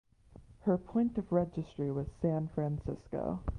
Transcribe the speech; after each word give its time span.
Her 0.61 0.79
port 0.79 1.15
of 1.19 1.31
registry 1.31 1.91
was 1.91 2.07
San 2.23 2.47
Francisco. 2.47 3.41